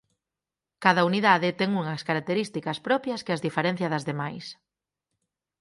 [0.83, 4.45] Cada unidade ten unhas características propias que as diferencia das demais.